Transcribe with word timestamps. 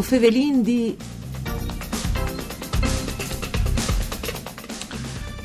O 0.00 0.02
fevelin 0.02 0.62
di... 0.62 0.96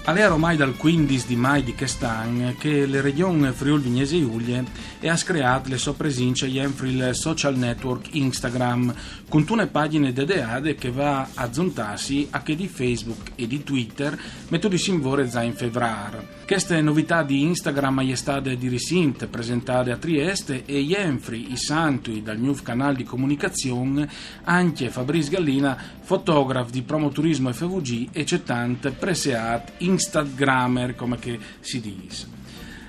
Alle 0.06 0.26
ormai 0.26 0.56
dal 0.56 0.78
15 0.78 1.28
di 1.28 1.36
mai 1.36 1.62
di 1.62 1.76
quest'anno 1.76 2.56
che 2.58 2.86
le 2.86 3.02
regioni 3.02 3.52
Friuli 3.52 3.84
Vignese 3.84 4.18
Giulie 4.18 4.64
e 5.06 5.10
ha 5.10 5.16
creato 5.18 5.70
le 5.70 5.78
sue 5.78 5.94
presenze 5.94 6.48
in 6.48 6.74
il 6.82 7.10
social 7.14 7.56
network 7.56 8.16
Instagram 8.16 8.92
con 9.30 9.46
tune 9.46 9.68
pagine 9.68 10.12
dediate 10.12 10.74
che 10.74 10.90
va 10.90 11.28
a 11.36 11.54
zontarsi 11.54 12.26
a 12.32 12.42
che 12.42 12.56
di 12.56 12.68
Facebook 12.68 13.34
e 13.36 13.46
di 13.46 13.62
Twitter 13.62 14.20
metodi 14.48 14.80
sinvore 14.80 15.30
già 15.30 15.44
in 15.44 15.54
febbraio. 15.54 16.26
Queste 16.48 16.82
novità 16.82 17.22
di 17.22 17.44
Instagram 17.44 18.00
sono 18.00 18.16
state 18.16 18.58
di 18.58 18.68
recente 18.68 19.28
presentate 19.28 19.92
a 19.92 19.98
Trieste 19.98 20.66
e 20.66 20.84
Jenfri, 20.84 21.52
i 21.52 21.58
santi 21.58 22.24
dal 22.24 22.40
nuovo 22.40 22.64
canale 22.64 22.96
di 22.96 23.04
comunicazione, 23.04 24.10
anche 24.46 24.90
Fabrice 24.90 25.30
Gallina, 25.30 25.78
fotografo 26.02 26.72
di 26.72 26.82
promoturismo 26.82 27.54
FVG 27.54 28.08
e 28.12 28.24
c'è 28.24 28.42
tante 28.42 28.90
preseat 28.90 29.74
Instagrammer 29.78 30.96
come 30.96 31.20
che 31.20 31.38
si 31.60 31.80
dice. 31.80 32.35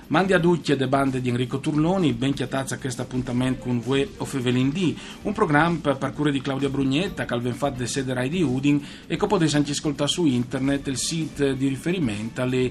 Mandi 0.09 0.34
a 0.34 0.38
ducce 0.38 0.77
de 0.77 0.87
bande 0.87 1.20
di 1.20 1.30
Enrico 1.30 1.59
Turloni, 1.59 2.12
ben 2.12 2.33
chiatazza 2.33 2.78
questo 2.78 3.02
appuntamento 3.02 3.64
con 3.64 3.80
voi 3.80 4.09
o 4.19 4.24
Fevelindì, 4.24 4.97
un 5.23 5.33
programma 5.33 5.78
per 5.83 5.97
parcure 5.97 6.30
di 6.30 6.41
Claudia 6.41 6.69
Brugnetta, 6.69 7.27
al 7.27 7.42
fatto 7.55 7.78
de 7.78 7.88
sede 7.88 8.14
Rai 8.14 8.28
di 8.28 8.41
Udin 8.41 8.81
e 9.08 9.16
che 9.16 9.27
potete 9.27 9.56
anche 9.56 9.72
ascoltare 9.72 10.08
su 10.08 10.25
internet 10.25 10.86
il 10.86 10.97
sito 10.97 11.53
di 11.55 11.66
riferimento 11.66 12.41
alle 12.41 12.70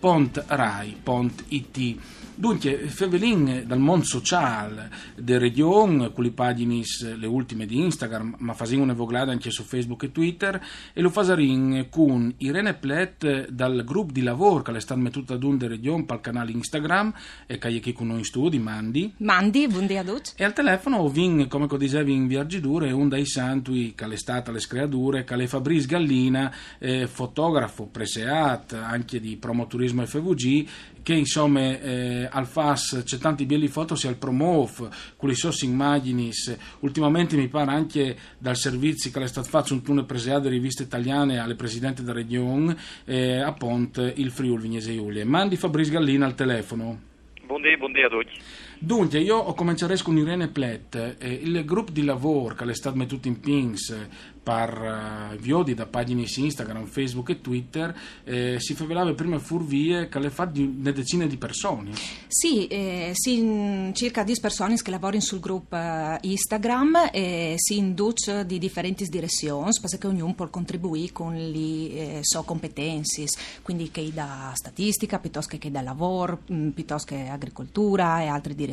www.fvg.rai.it. 0.00 1.98
Dunque, 2.40 2.88
Fevelin 2.88 3.64
dal 3.66 3.80
mondo 3.80 4.06
sociale, 4.06 4.90
de 5.14 5.36
region, 5.36 6.10
con 6.14 6.24
le 6.24 6.30
pagine 6.30 6.80
le 7.16 7.26
ultime 7.26 7.66
di 7.66 7.78
Instagram, 7.80 8.36
ma 8.38 8.54
facendo 8.54 8.82
una 8.82 8.94
voglada 8.94 9.30
anche 9.30 9.50
su 9.50 9.62
Facebook 9.62 10.04
e 10.04 10.10
Twitter, 10.10 10.58
e 10.94 11.02
lo 11.02 11.10
fasarin 11.10 11.88
con 11.90 12.32
Irene 12.38 12.72
Plet 12.72 13.50
dal 13.50 13.84
gruppo 13.84 14.12
di 14.12 14.22
lavoro 14.22 14.62
che 14.62 14.72
le 14.72 14.80
sta 14.80 14.96
mettendo 14.96 15.34
ad 15.34 15.42
un 15.42 15.58
de 15.58 15.68
region 15.68 16.06
il 16.08 16.20
canale 16.22 16.52
Instagram, 16.52 17.12
e 17.46 17.58
che 17.58 17.68
è 17.68 17.78
qui 17.78 17.92
con 17.92 18.06
noi 18.06 18.20
in 18.20 18.24
studio, 18.24 18.58
Mandi. 18.58 19.12
Mandi, 19.18 19.66
buongiorno 19.66 20.00
a 20.00 20.14
tutti. 20.14 20.30
E 20.36 20.44
al 20.44 20.54
telefono 20.54 21.06
vin, 21.10 21.46
come 21.46 21.66
dicevi 21.76 22.14
in 22.14 22.26
Viaggiadure, 22.26 22.90
un 22.90 23.10
dei 23.10 23.26
santi 23.26 23.92
che 23.94 24.06
è 24.06 24.16
stata 24.16 24.50
le 24.50 24.60
screature, 24.60 25.24
che 25.24 25.34
è 25.34 25.46
Fabrice 25.46 25.86
Gallina, 25.86 26.50
eh, 26.78 27.06
fotografo 27.06 27.84
preseat, 27.84 28.72
anche 28.72 29.20
di 29.20 29.36
promoturismo 29.90 30.06
FVG, 30.06 30.68
che 31.02 31.14
insomma 31.14 31.60
eh, 31.60 32.28
al 32.30 32.46
FAS 32.46 33.02
c'è 33.04 33.18
tanti 33.18 33.46
belli 33.46 33.68
foto 33.68 33.94
sia 33.94 34.08
al 34.08 34.16
Promov, 34.16 34.88
con 35.16 35.28
le 35.28 35.34
sue 35.34 35.50
immagini, 35.62 36.30
ultimamente 36.80 37.36
mi 37.36 37.48
pare 37.48 37.70
anche 37.70 38.16
dal 38.38 38.56
servizio 38.56 39.10
che 39.10 39.22
è 39.22 39.26
stato 39.26 39.48
fatto 39.48 39.72
un 39.72 39.82
tunnel 39.82 40.04
preseato 40.04 40.42
di 40.42 40.50
riviste 40.50 40.84
italiane 40.84 41.38
alle 41.38 41.54
presidenti 41.54 42.02
della 42.02 42.14
regione 42.14 42.76
eh, 43.04 43.40
a 43.40 43.52
Ponte 43.52 44.12
il 44.16 44.30
Friuli 44.30 44.62
Vignese 44.62 44.94
Giulia. 44.94 45.24
Mandi 45.24 45.56
Fabrice 45.56 45.90
Gallina 45.90 46.26
al 46.26 46.34
telefono. 46.34 47.08
Buondì, 47.44 47.76
buondì 47.76 48.02
a 48.02 48.08
tutti. 48.08 48.32
Dunque, 48.82 49.20
io 49.20 49.36
ho 49.36 49.52
cominciato 49.52 49.94
con 50.02 50.16
Irene 50.16 50.48
Plet, 50.48 51.16
eh, 51.18 51.32
il 51.42 51.66
gruppo 51.66 51.90
di 51.90 52.02
lavoro 52.02 52.54
che 52.54 52.64
è 52.64 52.74
stato 52.74 52.96
messo 52.96 53.18
in 53.24 53.38
pins 53.38 53.94
per 54.42 55.32
uh, 55.32 55.36
viodi 55.36 55.74
da 55.74 55.84
pagine 55.84 56.26
su 56.26 56.42
Instagram, 56.42 56.86
Facebook 56.86 57.28
e 57.28 57.40
Twitter, 57.42 57.94
eh, 58.24 58.56
si 58.58 58.74
favelava 58.74 59.12
prima 59.12 59.38
furvie 59.38 60.08
che 60.08 60.18
le 60.18 60.30
fa 60.30 60.46
di 60.46 60.62
una 60.80 60.92
decina 60.92 61.26
di 61.26 61.36
persone. 61.36 61.90
Sì, 62.26 62.66
eh, 62.68 63.10
si, 63.12 63.90
circa 63.92 64.24
10 64.24 64.40
persone 64.40 64.76
che 64.76 64.90
lavorano 64.90 65.20
sul 65.20 65.40
gruppo 65.40 65.76
uh, 65.76 66.16
Instagram 66.22 67.10
e 67.12 67.54
si 67.56 67.76
induce 67.76 68.46
di 68.46 68.58
differenti 68.58 69.06
direzioni, 69.08 69.70
perché 69.78 70.06
ognuno 70.06 70.32
può 70.32 70.48
contribuire 70.48 71.12
con 71.12 71.34
le 71.34 71.58
eh, 71.58 72.18
sue 72.22 72.42
competenze, 72.44 73.26
quindi 73.62 73.90
che 73.90 74.10
da 74.12 74.52
statistica, 74.54 75.18
piuttosto 75.18 75.58
che 75.58 75.70
da 75.70 75.82
lavoro, 75.82 76.40
mh, 76.46 76.68
piuttosto 76.68 77.14
che 77.14 77.28
agricoltura 77.28 78.22
e 78.22 78.26
altre 78.26 78.54
direzioni. 78.54 78.69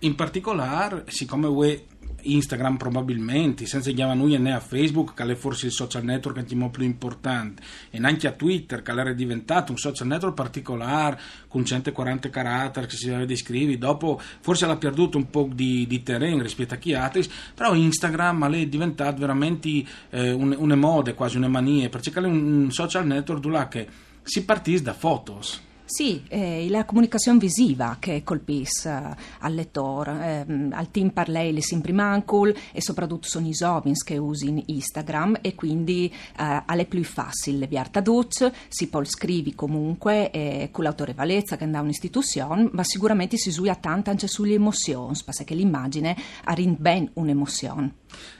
In 0.00 0.14
particolare, 0.14 1.04
siccome 1.08 1.46
UE 1.46 1.84
Instagram 2.24 2.76
probabilmente, 2.76 3.66
senza 3.66 3.90
chiamare 3.90 4.18
noi 4.18 4.38
né 4.38 4.52
a 4.52 4.60
Facebook, 4.60 5.14
che 5.14 5.24
è 5.24 5.34
forse 5.34 5.66
il 5.66 5.72
social 5.72 6.04
network 6.04 6.42
più 6.70 6.82
importante, 6.82 7.62
e 7.90 7.98
neanche 7.98 8.26
a 8.26 8.32
Twitter, 8.32 8.82
che 8.82 8.90
era 8.90 9.12
diventato 9.12 9.72
un 9.72 9.78
social 9.78 10.06
network 10.06 10.34
particolare, 10.34 11.20
con 11.48 11.64
140 11.64 12.30
caratteri 12.30 12.86
che 12.86 12.96
si 12.96 13.08
deve 13.08 13.26
descrivere, 13.26 13.78
dopo 13.78 14.20
forse 14.40 14.66
l'ha 14.66 14.76
perduto 14.76 15.18
un 15.18 15.30
po' 15.30 15.48
di, 15.52 15.86
di 15.86 16.02
terreno 16.02 16.42
rispetto 16.42 16.74
a 16.74 16.78
chi 16.78 16.94
altri, 16.94 17.26
però 17.54 17.74
Instagram 17.74 18.52
è 18.52 18.66
diventato 18.66 19.20
veramente 19.20 19.84
eh, 20.10 20.32
un, 20.32 20.54
una 20.58 20.76
moda, 20.76 21.14
quasi 21.14 21.36
una 21.36 21.48
mania, 21.48 21.88
perché 21.88 22.10
è 22.12 22.18
un 22.18 22.70
social 22.70 23.06
network 23.06 23.40
dove 23.40 23.88
si 24.22 24.44
partì 24.44 24.80
da 24.80 24.94
fotos. 24.94 25.60
Sì, 25.86 26.24
è 26.28 26.66
la 26.70 26.86
comunicazione 26.86 27.38
visiva 27.38 27.98
che 28.00 28.22
colpisce 28.24 28.88
uh, 28.88 29.14
al 29.40 29.52
lettore, 29.52 30.46
eh, 30.48 30.68
al 30.70 30.90
team 30.90 31.10
parlei 31.10 31.52
le 31.52 31.60
sempre 31.60 31.92
mancul 31.92 32.54
e 32.72 32.80
soprattutto 32.80 33.28
sono 33.28 33.46
i 33.46 33.50
giovani 33.50 33.92
che 34.02 34.16
usano 34.16 34.62
Instagram 34.64 35.38
e 35.42 35.54
quindi 35.54 36.10
uh, 36.38 36.64
è 36.64 36.86
più 36.86 37.04
facile 37.04 37.58
le 37.58 37.88
traduce, 37.90 38.52
si 38.68 38.88
può 38.88 39.04
scrivere 39.04 39.54
comunque 39.54 40.30
eh, 40.30 40.68
con 40.72 40.84
l'autorevolezza 40.84 41.58
che 41.58 41.68
da 41.68 41.82
un'istituzione, 41.82 42.70
ma 42.72 42.82
sicuramente 42.82 43.36
si 43.36 43.50
usa 43.50 43.74
tanto 43.74 44.08
anche 44.08 44.26
sulle 44.26 44.54
emozioni, 44.54 45.14
perché 45.22 45.54
l'immagine 45.54 46.16
ha 46.44 46.54
ben 46.78 47.10
un'emozione. 47.12 47.92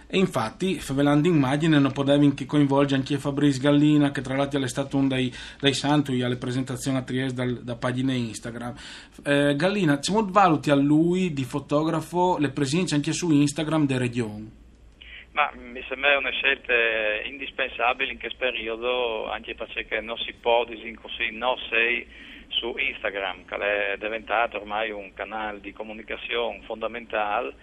E 0.06 0.18
infatti, 0.18 0.78
favelando 0.78 1.28
immagine, 1.28 1.78
non 1.78 1.92
poteva 1.92 2.24
che 2.34 2.46
coinvolgere 2.46 3.00
anche 3.00 3.18
Fabrice 3.18 3.60
Gallina, 3.60 4.10
che 4.10 4.20
tra 4.20 4.36
l'altro 4.36 4.62
è 4.62 4.68
stato 4.68 4.96
uno 4.96 5.08
dei, 5.08 5.32
dei 5.60 5.74
santi 5.74 6.22
alle 6.22 6.36
presentazioni 6.36 6.98
a 6.98 7.02
Trieste 7.02 7.44
da, 7.44 7.60
da 7.60 7.76
pagine 7.76 8.14
Instagram. 8.14 8.74
Eh, 9.24 9.54
Gallina, 9.56 10.00
ci 10.00 10.12
valuti 10.12 10.70
a 10.70 10.74
lui 10.74 11.32
di 11.32 11.44
fotografo 11.44 12.36
le 12.38 12.50
presenze 12.50 12.94
anche 12.94 13.12
su 13.12 13.30
Instagram 13.30 13.86
delle 13.86 14.00
regioni? 14.00 14.62
Ma 15.32 15.50
mi 15.56 15.82
sembra 15.88 16.16
una 16.16 16.30
scelta 16.30 16.72
indispensabile 17.24 18.12
in 18.12 18.20
questo 18.20 18.38
periodo, 18.38 19.28
anche 19.28 19.56
perché 19.56 20.00
non 20.00 20.16
si 20.18 20.32
può 20.32 20.64
dire 20.64 20.94
così, 20.94 21.30
non 21.32 21.56
sei 21.68 22.06
su 22.48 22.72
Instagram, 22.76 23.44
che 23.44 23.56
è 23.56 23.96
diventato 23.98 24.58
ormai 24.58 24.90
un 24.92 25.12
canale 25.12 25.60
di 25.60 25.72
comunicazione 25.72 26.60
fondamentale 26.64 27.54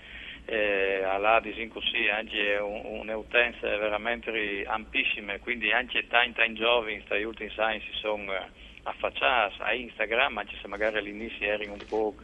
eh, 0.46 1.04
all'Adis 1.04 1.56
così 1.72 2.08
anche 2.10 2.58
un'utenza 2.58 3.68
veramente 3.78 4.64
ampissima, 4.66 5.38
quindi 5.40 5.72
anche 5.72 6.08
tanti 6.08 6.44
in 6.46 6.56
giovani, 6.56 7.04
negli 7.10 7.24
ultimi 7.24 7.52
anni 7.58 7.80
si 7.82 7.98
sono 8.00 8.34
eh, 8.34 8.46
affacciati 8.84 9.56
a 9.60 9.74
Instagram, 9.74 10.40
anche 10.40 10.56
se 10.62 10.68
magari 10.68 10.98
all'inizio 10.98 11.46
erano 11.46 11.74
un 11.74 11.86
po' 11.88 12.16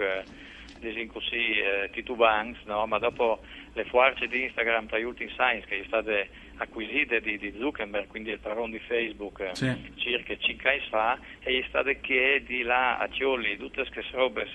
così 1.12 1.52
eh, 1.52 1.90
titubanti, 1.92 2.60
no? 2.66 2.86
ma 2.86 2.98
dopo 3.00 3.42
le 3.74 3.86
forze 3.86 4.28
di 4.28 4.44
Instagram 4.44 4.88
tra 4.88 5.00
gli 5.00 5.04
ultimi 5.04 5.32
anni 5.38 5.62
che 5.62 5.76
sono 5.76 6.02
state 6.02 6.30
acquisite 6.58 7.22
di, 7.22 7.38
di, 7.38 7.54
Zuckerberg, 7.58 8.08
quindi 8.08 8.32
il 8.32 8.40
padrone 8.40 8.72
di 8.72 8.80
Facebook, 8.80 9.52
sì. 9.54 9.94
circa 9.96 10.36
5 10.36 10.70
anni 10.70 10.82
fa, 10.90 11.20
e 11.42 11.60
è 11.60 11.66
stato 11.68 11.92
che 12.02 12.44
di 12.46 12.64
là 12.64 12.98
a 12.98 13.08
Cioli 13.10 13.58
tutte 13.58 13.88
queste 13.90 14.18
robe 14.18 14.48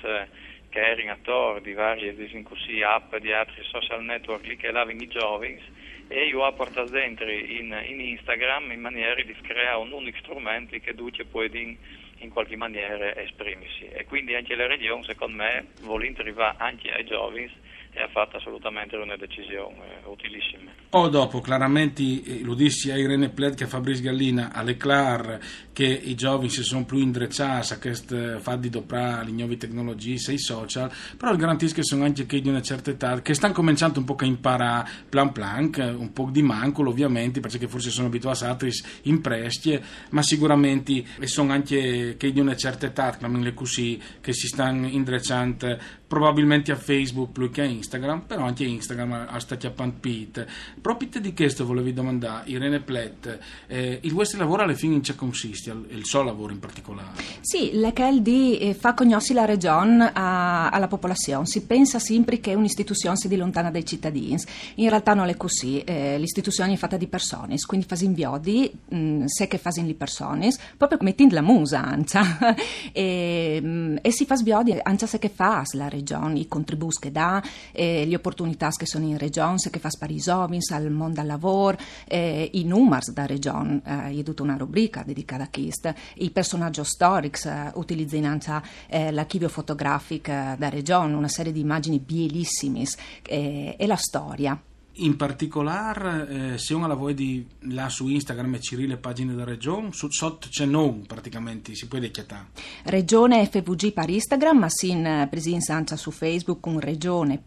che 0.73 0.81
erano 0.81 1.13
attori 1.13 1.61
di 1.61 1.75
varie 1.75 2.15
così, 2.43 2.81
app 2.81 3.15
di 3.17 3.31
altri 3.31 3.63
social 3.65 4.03
network 4.03 4.47
lì 4.47 4.57
che 4.57 4.71
lavano 4.71 5.03
i 5.03 5.07
giovani 5.07 5.61
e 6.09 6.25
io 6.25 6.43
ho 6.43 6.53
portato 6.55 6.89
dentro 6.89 7.31
in, 7.31 7.79
in, 7.87 8.01
Instagram 8.01 8.73
in 8.73 8.81
maniera 8.81 9.15
di 9.23 9.37
creare 9.43 9.77
un 9.77 9.93
unico 9.93 10.17
strumento 10.19 10.75
che 10.79 10.95
tutti 10.95 11.23
possono 11.25 11.77
in 12.19 12.31
qualche 12.31 12.57
maniera 12.57 13.15
esprimersi. 13.17 13.85
E 13.85 14.07
quindi 14.07 14.35
anche 14.35 14.55
la 14.55 14.67
regione 14.67 15.03
secondo 15.03 15.37
me 15.37 15.67
vuole 15.81 16.11
arrivare 16.17 16.57
anche 16.59 16.91
ai 16.91 17.05
giovani 17.05 17.51
e 17.95 18.03
ha 18.03 18.09
fatto 18.09 18.39
assolutamente 18.39 18.97
una 18.97 19.17
decisione 19.17 20.01
eh, 20.03 20.09
utilissima. 20.09 20.71
O 20.91 21.09
dopo, 21.09 21.41
chiaramente, 21.41 22.03
eh, 22.03 22.41
lo 22.43 22.55
dissi 22.55 22.91
a 22.91 22.97
Irene 22.97 23.29
Pled 23.29 23.55
che 23.55 23.65
a 23.65 23.67
Fabrice 23.67 24.01
Gallina, 24.01 24.51
alle 24.53 24.79
Clar, 24.79 25.39
che 25.75 25.85
i 25.85 26.15
giovani 26.15 26.49
si 26.49 26.63
sono 26.63 26.87
più 26.87 26.99
indrecciati 26.99 27.73
a 27.75 27.79
questo 27.79 28.39
fatto 28.41 28.61
di 28.61 28.71
doprare 28.71 29.27
le 29.27 29.33
nuove 29.33 29.59
tecnologie, 29.59 30.17
sei 30.17 30.39
social, 30.39 30.91
però 31.19 31.37
garantisco 31.37 31.77
che 31.77 31.85
sono 31.85 32.05
anche 32.05 32.25
che 32.25 32.41
di 32.41 32.49
una 32.49 32.63
certa 32.63 32.91
età, 32.91 33.21
che 33.21 33.35
stanno 33.35 33.53
cominciando 33.53 33.99
un 33.99 34.07
po' 34.07 34.17
a 34.19 34.25
imparare 34.25 34.89
plan 35.11 35.33
plan, 35.33 35.71
un 35.99 36.13
po' 36.15 36.31
di 36.31 36.43
mancolo 36.43 36.91
ovviamente, 36.91 37.41
perché 37.41 37.69
forse 37.69 37.91
sono 37.91 38.07
abituati 38.07 38.45
a 38.45 38.49
altri 38.49 38.71
in 39.03 39.21
prestie, 39.21 39.83
ma 40.11 40.23
sicuramente 40.23 41.05
sono 41.25 41.53
anche 41.53 42.17
che 42.17 42.33
di 42.33 42.41
una 42.41 42.57
certa 42.57 42.87
età, 42.87 43.19
così, 43.55 44.01
che 44.21 44.33
si 44.33 44.47
stanno 44.47 44.87
indrecciando 44.87 46.01
probabilmente 46.07 46.73
a 46.73 46.77
Facebook 46.77 47.33
più 47.33 47.51
che 47.51 47.63
a 47.63 47.65
Instagram 47.65 47.82
Instagram, 47.83 48.21
però 48.23 48.45
anche 48.45 48.65
Instagram 48.65 49.27
ha 49.29 49.39
stati 49.41 49.67
appantpit. 49.67 50.47
Proprio 50.81 51.21
di 51.21 51.35
questo 51.35 51.67
volevi 51.67 51.93
domandare, 51.93 52.49
Irene 52.49 52.81
Plet, 52.81 53.39
eh, 53.67 53.99
il 54.03 54.13
vostro 54.13 54.39
lavoro 54.39 54.63
alle 54.63 54.77
fine 54.77 54.95
in 54.95 55.01
che 55.03 55.15
consiste, 55.15 55.71
il 55.89 56.05
suo 56.05 56.23
lavoro 56.23 56.53
in 56.53 56.61
particolare? 56.61 57.11
Sì, 57.41 57.73
l'ECHEL 57.73 58.23
di 58.23 58.59
eh, 58.59 58.75
fa 58.75 58.95
conoscere 58.95 59.41
la 59.41 59.45
regione 59.45 60.11
alla 60.15 60.89
popolazione, 60.89 61.47
si 61.47 61.65
pensa 61.65 61.99
sempre 61.99 62.39
che 62.41 62.55
un'istituzione 62.55 63.17
si 63.17 63.29
lontana 63.37 63.71
dai 63.71 63.85
cittadini, 63.85 64.37
in 64.77 64.89
realtà 64.89 65.15
non 65.15 65.29
è 65.29 65.37
così, 65.37 65.81
eh, 65.81 66.19
l'istituzione 66.19 66.73
è 66.73 66.77
fatta 66.77 66.97
di 66.97 67.07
persone, 67.07 67.57
quindi 67.67 67.87
fa 67.87 67.97
inviodi, 68.01 68.71
mh, 68.89 69.25
se 69.25 69.49
che 69.49 69.59
fa 69.59 69.71
le 69.75 69.95
persone, 69.95 70.51
proprio 70.77 70.99
mettendo 71.03 71.35
la 71.35 71.43
musa, 71.43 71.83
ancia, 71.83 72.23
e, 72.93 73.61
mh, 73.61 73.99
e, 74.03 74.11
si 74.13 74.25
fa 74.27 74.37
sviodi, 74.37 74.79
ancia 74.83 75.07
se 75.07 75.19
che 75.19 75.29
fa 75.29 75.63
la 75.73 75.89
regione, 75.89 76.39
i 76.39 76.47
contributi 76.47 76.99
che 77.01 77.13
dà, 77.13 77.43
eh, 77.73 78.05
le 78.07 78.15
opportunità 78.15 78.69
che 78.71 78.87
sono 78.87 79.07
in 79.07 79.19
regione, 79.19 79.59
se 79.59 79.71
che 79.71 79.79
fa 79.79 79.89
i 80.07 80.17
giovani 80.17 80.59
al 80.71 80.91
mondo 80.91 81.21
del 81.21 81.27
lavoro, 81.27 81.77
eh, 82.07 82.51
i 82.53 82.65
numeri 82.65 83.13
da 83.13 83.27
regione, 83.27 83.81
eh, 83.85 84.19
è 84.19 84.23
tutta 84.23 84.43
una 84.43 84.57
rubrica 84.57 85.03
dedicata 85.05 85.45
a 85.45 85.49
questo, 85.51 85.95
i 86.17 86.31
personaggi 86.31 86.85
storici, 86.85 87.49
eh, 87.49 87.71
utilizzano 87.75 88.61
eh, 88.89 89.11
l'archivio 89.11 89.49
fotografico 89.49 90.31
da 90.31 90.69
regione, 90.69 91.15
una 91.15 91.29
serie 91.29 91.53
di 91.53 91.61
immagini 91.61 91.99
bellissime 91.99 92.85
eh, 93.27 93.75
e 93.79 93.87
la 93.87 93.97
storia. 93.97 94.61
In 94.97 95.17
particolare, 95.17 96.53
eh, 96.53 96.59
se 96.59 96.75
uno 96.75 96.87
la 96.87 96.95
vuoi 96.95 97.15
di 97.15 97.47
là 97.61 97.89
su 97.89 98.09
Instagram 98.09 98.57
e 98.57 98.61
ci 98.61 98.77
le 98.87 98.99
pagine 98.99 99.33
della 99.33 99.45
regione, 99.45 99.91
su, 99.93 100.11
sotto 100.11 100.49
c'è 100.51 100.67
non 100.67 101.07
praticamente, 101.07 101.75
si 101.75 101.89
può 101.89 101.99
dechiatare. 101.99 102.49
Regione 102.85 103.47
FVG 103.47 103.93
per 103.93 104.11
Instagram, 104.11 104.59
ma 104.59 104.69
sin 104.69 105.07
eh, 105.07 105.29
presenza 105.31 105.97
su 105.97 106.11
Facebook 106.11 106.61
con 106.61 106.79
regione.fvg.it 106.79 107.39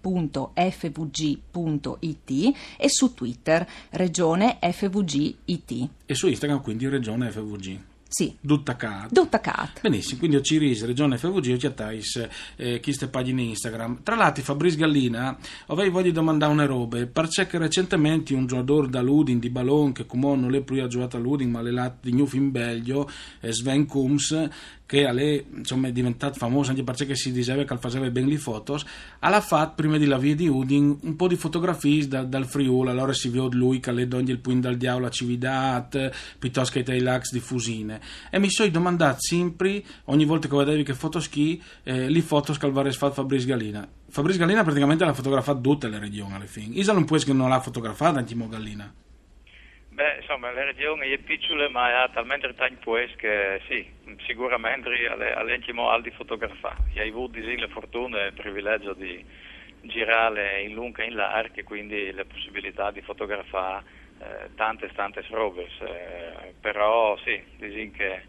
e 2.78 2.90
su 2.90 3.14
Twitter 3.14 3.68
regione 3.92 4.58
FVG.it. 4.62 5.90
E 6.06 6.16
su 6.16 6.28
Instagram 6.28 6.62
quindi 6.62 6.88
regione 6.88 7.30
FVG. 7.30 7.80
Sì. 8.16 8.34
Duttacat. 8.40 9.12
Duttacat. 9.12 9.82
Benissimo, 9.82 10.20
quindi 10.20 10.38
Ociris, 10.38 10.86
Regione 10.86 11.18
FVG, 11.18 11.52
o 11.52 11.58
chiattais 11.58 12.30
eh, 12.56 12.80
queste 12.80 13.10
pagine 13.10 13.42
Instagram. 13.42 14.04
Tra 14.04 14.16
l'altro, 14.16 14.42
Fabrice 14.42 14.78
Gallina, 14.78 15.38
avevo 15.66 15.92
voglia 15.92 16.06
di 16.06 16.12
domandare 16.14 16.54
una 16.54 16.66
roba, 16.66 17.06
perché 17.08 17.58
recentemente 17.58 18.34
un 18.34 18.46
giocatore 18.46 18.88
da 18.88 19.02
Ludin 19.02 19.40
di 19.40 19.50
Ballon, 19.50 19.92
che 19.92 20.06
come 20.06 20.34
non 20.38 20.56
è 20.56 20.62
più 20.62 20.88
giocato 20.88 21.18
a 21.18 21.20
Ludin, 21.20 21.52
ma 21.52 21.62
l'è 21.62 21.92
di 22.00 22.14
New 22.14 22.26
in 22.32 22.52
Belgio, 22.52 23.10
eh, 23.42 23.52
Sven 23.52 23.86
Kums, 23.86 24.48
che 24.86 25.12
lei, 25.12 25.44
insomma, 25.56 25.88
è 25.88 25.92
diventato 25.92 26.38
famoso 26.38 26.70
anche 26.70 26.84
perché 26.84 27.16
si 27.16 27.32
diceva 27.32 27.64
che 27.64 27.78
faceva 27.78 28.10
ben 28.10 28.28
le 28.28 28.38
foto, 28.38 28.80
ha 29.20 29.42
fatto 29.42 29.74
prima 29.76 29.98
di 29.98 30.06
la 30.06 30.18
via 30.18 30.36
di 30.36 30.48
Udin 30.48 30.98
un 31.02 31.16
po' 31.16 31.28
di 31.28 31.36
fotografie 31.36 32.08
da, 32.08 32.24
dal 32.24 32.46
Friuli, 32.46 32.90
allora 32.90 33.14
si 33.14 33.30
vede 33.30 33.56
lui 33.56 33.80
che 33.80 33.92
le 33.92 34.08
donne 34.08 34.32
il 34.32 34.40
puin 34.40 34.62
dal 34.62 34.78
diavolo 34.78 35.08
a 35.08 35.10
Cividat, 35.10 36.12
piuttosto 36.38 36.80
che 36.80 36.92
ai 36.92 37.02
lax 37.02 37.32
di 37.32 37.40
Fusine. 37.40 38.00
E 38.30 38.40
mi 38.40 38.50
sono 38.50 38.70
domandato 38.70 39.18
sempre, 39.20 39.84
ogni 40.06 40.26
volta 40.26 40.48
che 40.48 40.56
vedevi 40.56 40.84
che 40.84 40.94
fotoschi, 40.94 41.62
eh, 41.84 42.10
le 42.10 42.22
foto 42.22 42.56
aveva 42.60 42.92
fatto 42.92 43.14
Fabrice 43.14 43.46
Gallina. 43.46 43.88
Fabrice 44.08 44.38
Gallina 44.38 44.64
praticamente 44.64 45.04
l'ha 45.04 45.14
fotografato 45.14 45.60
tutte 45.62 45.88
le 45.88 46.00
regioni 46.00 46.34
alle 46.34 46.48
fine. 46.48 46.76
Isa 46.76 46.94
non 46.94 47.06
può 47.06 47.18
che 47.18 47.34
non 47.34 47.50
l'ha 47.50 47.60
fotografata 47.60 48.20
Antimo 48.20 48.48
Gallina. 48.48 48.94
Beh, 49.96 50.18
insomma, 50.18 50.52
le 50.52 50.66
regioni 50.66 51.10
è 51.12 51.20
piccola, 51.20 51.70
ma 51.70 52.02
ha 52.04 52.10
talmente 52.10 52.54
tanto 52.54 52.92
che 53.16 53.62
sì, 53.66 53.90
sicuramente 54.26 54.90
all'intimo 55.36 55.90
al 55.90 56.02
di 56.02 56.12
fotografare. 56.12 56.82
Ho 56.98 57.02
avuto 57.02 57.40
la 57.40 57.68
fortuna 57.70 58.22
e 58.24 58.26
il 58.28 58.34
privilegio 58.34 58.94
di 58.94 59.24
girare 59.80 60.64
in 60.64 60.74
lunga 60.74 61.02
e 61.02 61.06
in 61.08 61.16
largo 61.16 61.56
e 61.62 61.64
quindi 61.64 62.12
la 62.12 62.26
possibilità 62.26 62.92
di 62.92 63.00
fotografare 63.02 63.86
eh, 64.20 64.52
tante 64.56 64.90
tante 64.92 65.24
robe. 65.30 65.70
Eh, 65.80 66.56
però 66.60 67.16
sì, 67.24 67.42
diciamo 67.56 67.92
che 67.92 68.24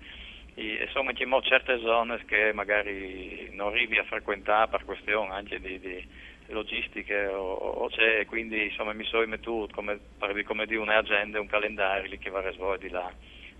insomma 0.55 1.12
ci 1.15 1.25
sono 1.25 1.43
certe 1.43 1.81
zone 1.81 2.23
che 2.27 2.53
magari 2.53 3.49
non 3.53 3.69
arrivi 3.73 3.99
a 3.99 4.05
frequentare 4.05 4.69
per 4.69 4.85
questione 4.85 5.35
anche 5.35 5.59
di, 5.61 5.81
di 5.81 6.07
logistiche 6.49 7.27
o, 7.27 7.53
o 7.53 7.89
c'è, 7.89 8.25
quindi 8.27 8.65
insomma 8.65 8.93
mi 8.93 9.05
sono 9.05 9.27
mettuto 9.27 9.75
come, 9.75 9.99
come 10.45 10.67
di 10.67 10.77
un'agenda, 10.77 11.41
un 11.41 11.47
calendario 11.47 12.17
che 12.19 12.31
va 12.31 12.41
a 12.41 12.53
svolgere 12.53 12.93
là 12.93 13.13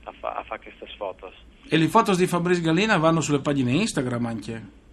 a 0.09 0.13
fare 0.13 0.45
fa 0.45 0.59
queste 0.59 0.87
foto. 0.97 1.33
E 1.69 1.77
le 1.77 1.89
foto 1.89 2.15
di 2.15 2.27
Fabrice 2.27 2.61
Gallina 2.61 2.97
vanno 2.97 3.21
sulle 3.21 3.41
pagine 3.41 3.73
Instagram 3.73 4.27
anche? 4.27 4.85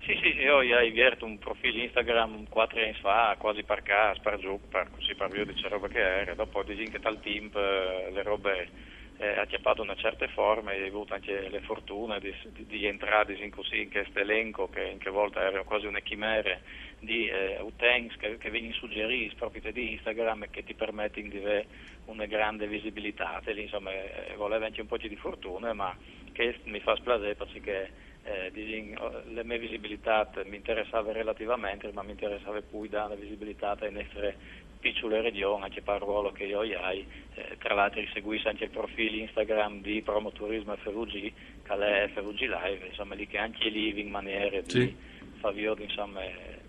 Sì, 0.00 0.18
sì, 0.22 0.28
io 0.40 0.56
ho 0.56 0.60
avviato 0.60 1.26
un 1.26 1.38
profilo 1.38 1.82
Instagram 1.82 2.48
quattro 2.48 2.80
anni 2.80 2.94
fa, 2.94 3.36
quasi 3.38 3.62
per 3.62 3.82
caso, 3.82 4.20
per 4.22 4.38
giù, 4.38 4.58
per, 4.70 4.88
così 4.90 5.14
per 5.14 5.28
via 5.28 5.44
di 5.44 5.52
roba 5.68 5.88
che 5.88 5.98
era, 5.98 6.34
dopo 6.34 6.62
dicono 6.62 6.88
che 6.88 6.98
tal 6.98 7.20
team 7.20 7.50
eh, 7.54 8.10
le 8.10 8.22
robe 8.22 8.68
eh, 9.18 9.38
acchiappato 9.38 9.82
una 9.82 9.96
certa 9.96 10.26
forma 10.28 10.72
e 10.72 10.82
ho 10.82 10.86
avuto 10.86 11.14
anche 11.14 11.48
le 11.48 11.60
fortune 11.60 12.20
di, 12.20 12.34
di, 12.50 12.66
di 12.66 12.86
entrare 12.86 13.34
in, 13.34 13.50
questo 13.50 13.74
elenco 14.18 14.68
che 14.68 14.84
in 14.84 14.98
che 14.98 15.10
volta 15.10 15.40
era 15.40 15.62
quasi 15.64 15.86
una 15.86 16.00
chimera 16.00 16.58
di 17.00 17.26
eh, 17.26 17.60
utenti 17.60 18.16
che, 18.16 18.38
che 18.38 18.50
vengono 18.50 18.74
suggeriti 18.74 19.34
proprio 19.34 19.72
di 19.72 19.92
Instagram 19.92 20.44
e 20.44 20.50
che 20.50 20.64
ti 20.64 20.74
permettono 20.74 21.28
di 21.28 21.38
avere 21.38 21.66
una 22.06 22.26
grande 22.26 22.66
visibilità. 22.66 23.40
E 23.44 23.52
lì, 23.52 23.62
insomma, 23.62 23.92
eh, 23.92 24.34
voleva 24.36 24.66
anche 24.66 24.80
un 24.80 24.86
po' 24.86 24.96
di 24.96 25.16
fortuna, 25.16 25.72
ma 25.72 25.96
che 26.32 26.60
mi 26.64 26.80
fa 26.80 26.94
splazere 26.96 27.34
perché 27.34 28.06
eh, 28.24 28.50
le 28.52 29.44
mie 29.44 29.58
visibilità 29.58 30.30
mi 30.44 30.56
interessava 30.56 31.12
relativamente, 31.12 31.90
ma 31.92 32.02
mi 32.02 32.10
interessava 32.10 32.60
poi 32.62 32.88
dare 32.88 33.16
visibilità 33.16 33.76
in 33.86 33.98
essere 33.98 34.36
piccole 34.78 35.20
regioni, 35.20 35.64
anche 35.64 35.82
per 35.82 35.96
il 35.96 36.00
ruolo 36.00 36.30
che 36.30 36.44
io 36.44 36.60
ho, 36.60 36.64
eh, 36.64 37.56
tra 37.58 37.74
l'altro 37.74 38.00
seguisco 38.12 38.48
anche 38.48 38.64
il 38.64 38.70
profilo 38.70 39.16
Instagram 39.16 39.80
di 39.80 40.02
Promoturismo 40.02 40.76
FVG, 40.76 41.32
che 41.62 41.74
è 41.74 42.08
FVG 42.14 42.40
Live, 42.42 42.86
insomma 42.86 43.14
lì 43.14 43.26
che 43.26 43.38
anche 43.38 43.68
lì 43.68 43.98
in 43.98 44.10
maniera 44.10 44.60
di 44.60 44.70
sì. 44.70 44.96
far 45.38 45.54
insomma 45.56 46.20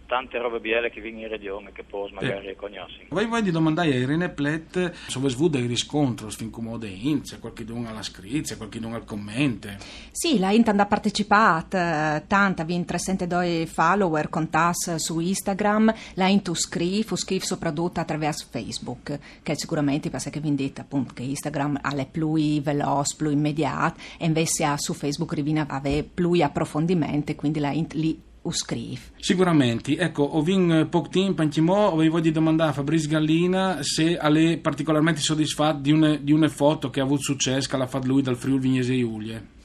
tante 0.09 0.39
robe 0.39 0.59
biele 0.59 0.89
che 0.89 1.01
vengono 1.01 1.25
in 1.25 1.29
regione 1.29 1.71
che 1.71 1.83
poi 1.83 2.11
magari 2.11 2.47
eh. 2.47 2.55
conosci. 2.55 3.05
Voi 3.09 3.27
vuoi 3.27 3.43
di 3.43 3.51
domandare 3.51 3.93
a 3.93 3.95
Irene 3.95 4.29
Plet 4.29 4.91
se 4.91 5.19
voi 5.19 5.29
svuda 5.29 5.59
il 5.59 5.67
riscontro 5.67 6.29
fin 6.29 6.49
come 6.49 6.75
in, 6.87 7.23
se 7.23 7.39
qualche 7.39 7.63
don 7.63 7.85
alla 7.85 8.01
scritto, 8.01 8.57
qualche 8.57 8.79
don 8.79 8.93
al 8.93 9.05
commento. 9.05 9.69
Sì, 10.11 10.39
la 10.39 10.49
Int 10.49 10.67
ha 10.67 10.85
partecipato, 10.87 11.77
eh, 11.77 12.23
tanta, 12.25 12.63
vi 12.63 12.83
302 12.83 13.67
follower 13.67 14.29
con 14.29 14.49
TAS 14.49 14.95
su 14.95 15.19
Instagram, 15.19 15.93
la 16.15 16.27
Int 16.27 16.51
scrive, 16.55 17.15
scrive 17.15 17.45
soprattutto 17.45 17.99
attraverso 17.99 18.47
Facebook, 18.49 19.19
che 19.43 19.55
sicuramente 19.55 20.09
perché 20.09 20.39
vi 20.39 20.55
dite 20.55 20.81
appunto 20.81 21.13
che 21.13 21.21
Instagram 21.21 21.81
è 21.81 22.07
più 22.07 22.33
veloce, 22.61 23.15
più 23.15 23.29
immediato, 23.29 23.99
e 24.17 24.25
invece 24.25 24.73
su 24.77 24.93
Facebook 24.93 25.33
rivina 25.33 25.67
avere 25.67 26.01
più 26.01 26.31
approfondimento, 26.41 27.35
quindi 27.35 27.59
la 27.59 27.71
Int 27.71 27.93
lì 27.93 28.27
scrive. 28.51 28.99
Sicuramente, 29.17 29.97
ecco, 29.97 30.23
ho 30.23 30.41
vinto 30.41 30.87
poco 30.87 31.09
tempo, 31.09 31.41
anche 31.41 31.61
mo, 31.61 31.91
avevo 31.91 32.19
di 32.19 32.31
domandare 32.31 32.71
a 32.71 32.73
Fabrizio 32.73 33.09
Gallina 33.09 33.81
se 33.81 34.17
è 34.17 34.57
particolarmente 34.57 35.21
soddisfatto 35.21 35.79
di 35.79 35.91
una, 35.91 36.15
di 36.15 36.31
una 36.31 36.49
foto 36.49 36.89
che 36.89 36.99
ha 36.99 37.03
avuto 37.03 37.21
successo, 37.21 37.69
che 37.69 37.77
l'ha 37.77 37.87
fatto 37.87 38.07
lui 38.07 38.21
dal 38.21 38.35
Friuli 38.35 38.59
Vignese 38.59 38.93
Iulie. 38.93 39.57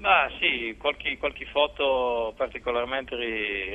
Ma 0.00 0.30
sì, 0.38 0.76
qualche, 0.78 1.18
qualche 1.18 1.44
foto 1.46 2.32
particolarmente 2.36 3.16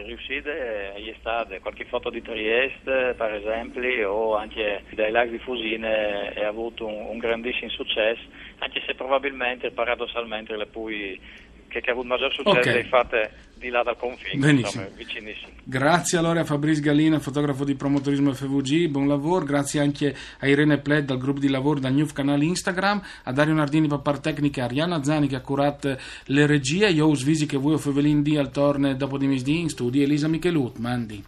riuscite 0.05 0.93
è 0.93 1.15
stata, 1.19 1.59
qualche 1.59 1.83
foto 1.85 2.09
di 2.09 2.21
Trieste 2.21 3.13
per 3.17 3.33
esempio 3.33 4.09
o 4.09 4.35
anche 4.35 4.83
dai 4.91 5.11
laghi 5.11 5.31
di 5.31 5.39
Fusine 5.39 6.33
ha 6.33 6.47
avuto 6.47 6.87
un, 6.87 7.07
un 7.09 7.17
grandissimo 7.17 7.69
successo, 7.71 8.21
anche 8.59 8.81
se 8.85 8.95
probabilmente 8.95 9.71
paradossalmente 9.71 10.55
le 10.55 10.65
poi 10.65 11.19
che, 11.67 11.81
che 11.81 11.89
ha 11.89 11.93
avuto 11.93 12.07
maggior 12.07 12.33
successo 12.33 12.69
okay. 12.69 12.73
le 12.73 12.83
fatte 12.85 13.31
di 13.63 13.69
là 13.69 13.81
dal 13.81 13.95
confine, 13.95 14.51
insomma, 14.51 14.87
vicinissimo. 14.93 15.51
Grazie 15.63 16.17
allora 16.17 16.41
a 16.41 16.43
Fabrice 16.43 16.81
Galina, 16.81 17.19
fotografo 17.19 17.63
di 17.63 17.75
promotorismo 17.75 18.33
FVG, 18.33 18.89
buon 18.89 19.07
lavoro, 19.07 19.45
grazie 19.45 19.79
anche 19.79 20.13
a 20.39 20.47
Irene 20.47 20.79
Pled 20.79 21.05
dal 21.05 21.17
gruppo 21.17 21.39
di 21.39 21.47
lavoro 21.47 21.79
dal 21.79 21.93
New 21.93 22.05
canale 22.07 22.43
Instagram, 22.43 23.01
a 23.23 23.31
Dario 23.31 23.53
Nardini 23.53 23.87
per 23.87 23.99
par 23.99 24.19
tecnica, 24.19 24.63
a 24.63 24.65
Ariana 24.65 25.01
Zani 25.01 25.27
che 25.27 25.37
ha 25.37 25.41
curato 25.41 25.97
le 26.25 26.45
regie, 26.45 26.89
io 26.89 27.13
svisi 27.15 27.45
che 27.45 27.55
voi 27.55 27.75
o 27.75 27.77
Fevelin 27.77 28.21
di 28.21 28.35
al 28.37 28.51
torne 28.51 28.97
dopo 28.97 29.17
di 29.17 29.27
misdì 29.27 29.61
in 29.61 29.69
studio, 29.69 30.03
Elisa 30.03 30.27
Michelut, 30.27 30.77
mandi. 30.79 31.23